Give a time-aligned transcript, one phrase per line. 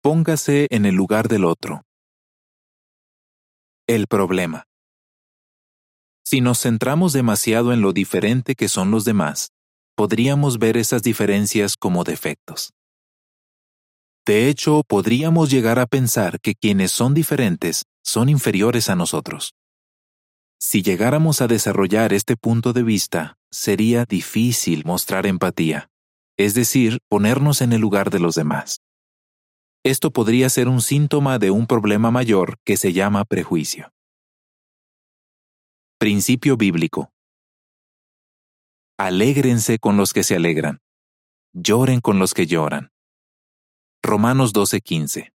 [0.00, 1.82] Póngase en el lugar del otro.
[3.88, 4.64] El problema.
[6.24, 9.48] Si nos centramos demasiado en lo diferente que son los demás,
[9.96, 12.70] podríamos ver esas diferencias como defectos.
[14.24, 19.54] De hecho, podríamos llegar a pensar que quienes son diferentes son inferiores a nosotros.
[20.60, 25.88] Si llegáramos a desarrollar este punto de vista, sería difícil mostrar empatía,
[26.36, 28.78] es decir, ponernos en el lugar de los demás.
[29.84, 33.92] Esto podría ser un síntoma de un problema mayor que se llama prejuicio.
[35.98, 37.12] Principio bíblico.
[38.98, 40.80] Alégrense con los que se alegran.
[41.54, 42.90] Lloren con los que lloran.
[44.02, 45.32] Romanos 12:15.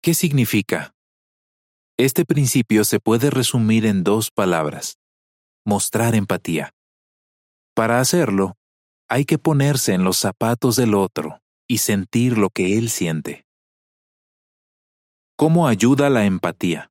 [0.00, 0.94] ¿Qué significa?
[1.96, 4.98] Este principio se puede resumir en dos palabras.
[5.64, 6.72] Mostrar empatía.
[7.74, 8.56] Para hacerlo,
[9.08, 13.44] hay que ponerse en los zapatos del otro y sentir lo que él siente.
[15.36, 16.90] ¿Cómo ayuda la empatía?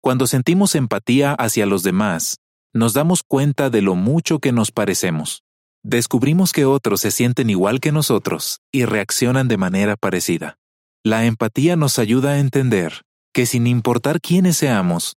[0.00, 2.36] Cuando sentimos empatía hacia los demás,
[2.72, 5.42] nos damos cuenta de lo mucho que nos parecemos.
[5.82, 10.58] Descubrimos que otros se sienten igual que nosotros y reaccionan de manera parecida.
[11.02, 13.02] La empatía nos ayuda a entender
[13.32, 15.16] que sin importar quiénes seamos,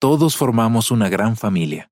[0.00, 1.90] todos formamos una gran familia.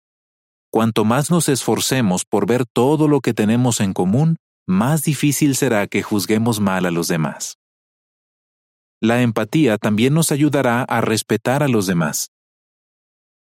[0.70, 5.86] Cuanto más nos esforcemos por ver todo lo que tenemos en común, más difícil será
[5.86, 7.58] que juzguemos mal a los demás.
[9.00, 12.30] La empatía también nos ayudará a respetar a los demás.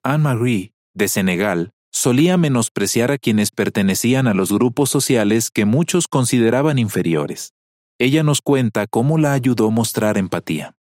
[0.04, 6.80] Anne-Marie, de Senegal, solía menospreciar a quienes pertenecían a los grupos sociales que muchos consideraban
[6.80, 7.54] inferiores.
[8.00, 10.76] Ella nos cuenta cómo la ayudó mostrar empatía.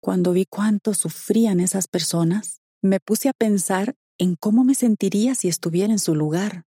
[0.00, 5.48] Cuando vi cuánto sufrían esas personas, me puse a pensar en cómo me sentiría si
[5.48, 6.64] estuviera en su lugar,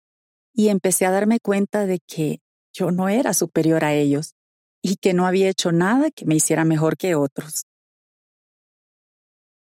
[0.53, 2.39] y empecé a darme cuenta de que
[2.73, 4.35] yo no era superior a ellos
[4.81, 7.63] y que no había hecho nada que me hiciera mejor que otros.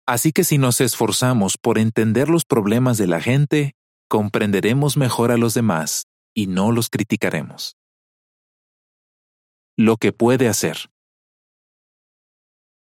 [0.07, 3.75] Así que si nos esforzamos por entender los problemas de la gente,
[4.07, 6.05] comprenderemos mejor a los demás
[6.35, 7.75] y no los criticaremos.
[9.77, 10.89] Lo que puede hacer.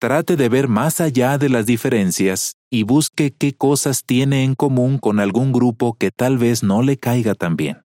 [0.03, 4.99] Trate de ver más allá de las diferencias y busque qué cosas tiene en común
[4.99, 7.85] con algún grupo que tal vez no le caiga tan bien.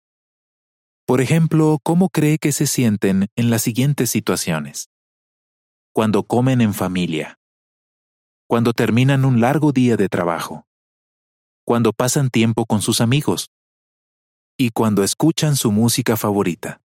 [1.09, 4.91] Por ejemplo, ¿cómo cree que se sienten en las siguientes situaciones?
[5.93, 7.41] Cuando comen en familia.
[8.47, 10.69] Cuando terminan un largo día de trabajo.
[11.65, 13.51] Cuando pasan tiempo con sus amigos.
[14.57, 16.81] Y cuando escuchan su música favorita.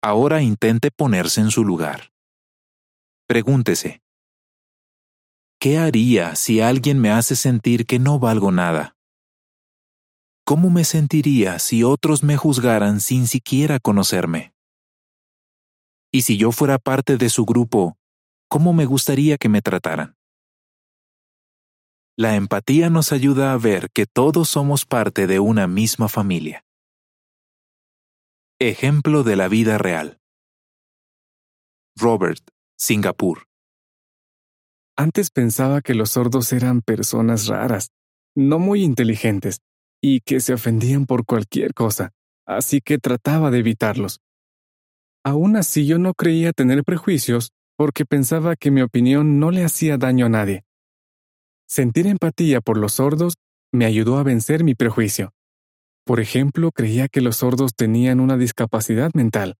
[0.00, 2.11] Ahora intente ponerse en su lugar.
[3.32, 4.02] Pregúntese,
[5.58, 8.94] ¿qué haría si alguien me hace sentir que no valgo nada?
[10.44, 14.52] ¿Cómo me sentiría si otros me juzgaran sin siquiera conocerme?
[16.12, 17.96] Y si yo fuera parte de su grupo,
[18.50, 20.14] ¿cómo me gustaría que me trataran?
[22.18, 26.66] La empatía nos ayuda a ver que todos somos parte de una misma familia.
[28.58, 30.20] Ejemplo de la vida real.
[31.96, 32.42] Robert,
[32.84, 33.44] Singapur.
[34.96, 37.92] Antes pensaba que los sordos eran personas raras,
[38.34, 39.60] no muy inteligentes,
[40.02, 42.10] y que se ofendían por cualquier cosa,
[42.44, 44.18] así que trataba de evitarlos.
[45.22, 49.96] Aún así yo no creía tener prejuicios porque pensaba que mi opinión no le hacía
[49.96, 50.64] daño a nadie.
[51.68, 53.34] Sentir empatía por los sordos
[53.70, 55.30] me ayudó a vencer mi prejuicio.
[56.04, 59.54] Por ejemplo, creía que los sordos tenían una discapacidad mental,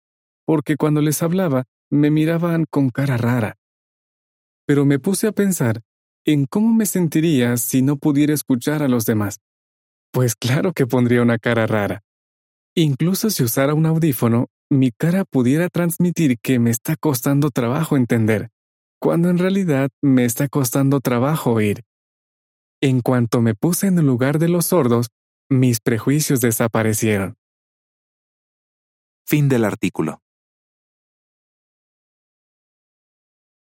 [0.44, 3.58] porque cuando les hablaba me miraban con cara rara.
[4.66, 5.82] Pero me puse a pensar
[6.24, 9.40] en cómo me sentiría si no pudiera escuchar a los demás.
[10.10, 12.02] Pues claro que pondría una cara rara.
[12.74, 18.48] Incluso si usara un audífono, mi cara pudiera transmitir que me está costando trabajo entender,
[18.98, 21.82] cuando en realidad me está costando trabajo oír.
[22.80, 25.08] En cuanto me puse en el lugar de los sordos,
[25.50, 27.34] mis prejuicios desaparecieron.
[29.26, 30.21] Fin del artículo.